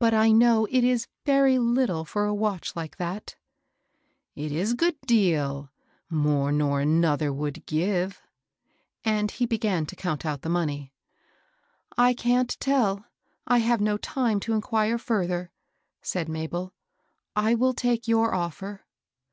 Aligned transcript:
But 0.00 0.12
I 0.12 0.32
know 0.32 0.66
it 0.72 0.82
is 0.82 1.06
very 1.24 1.56
little 1.56 2.04
for 2.04 2.26
a 2.26 2.34
watch 2.34 2.74
like 2.74 2.96
that."" 2.96 3.36
It 4.34 4.50
is 4.50 4.74
good 4.74 5.00
deal; 5.02 5.70
more 6.10 6.50
nor 6.50 6.80
another 6.80 7.32
would 7.32 7.64
give," 7.64 8.20
and 9.04 9.30
he 9.30 9.46
began 9.46 9.86
to 9.86 9.94
count 9.94 10.26
out 10.26 10.42
the 10.42 10.48
money." 10.48 10.92
I 11.96 12.12
can't 12.12 12.58
tell,— 12.58 13.06
I 13.46 13.58
have 13.58 13.80
no 13.80 13.98
time 13.98 14.40
to 14.40 14.52
inquire 14.52 14.98
fur 14.98 15.28
ther," 15.28 15.52
said 16.02 16.28
Mabel." 16.28 16.72
I 17.36 17.54
will 17.54 17.72
take 17.72 18.08
your 18.08 18.34
offer." 18.34 18.80